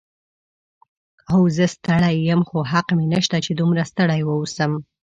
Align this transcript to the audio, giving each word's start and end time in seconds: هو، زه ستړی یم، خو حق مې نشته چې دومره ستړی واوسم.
هو، 1.31 1.41
زه 1.55 1.65
ستړی 1.75 2.15
یم، 2.29 2.41
خو 2.49 2.57
حق 2.71 2.87
مې 2.97 3.05
نشته 3.13 3.37
چې 3.45 3.51
دومره 3.59 3.83
ستړی 3.91 4.21
واوسم. 4.23 4.71